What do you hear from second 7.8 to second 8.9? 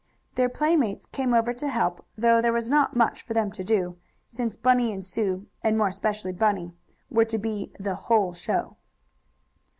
"whole show."